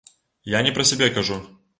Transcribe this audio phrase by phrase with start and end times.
[0.53, 1.39] Я не пра сябе кажу.